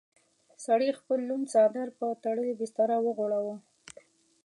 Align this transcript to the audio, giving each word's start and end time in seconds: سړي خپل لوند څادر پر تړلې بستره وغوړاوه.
سړي 0.65 0.89
خپل 0.99 1.19
لوند 1.29 1.45
څادر 1.53 1.87
پر 1.99 2.11
تړلې 2.23 2.53
بستره 2.59 2.95
وغوړاوه. 3.01 3.55